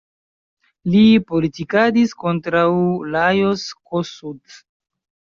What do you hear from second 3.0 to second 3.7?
Lajos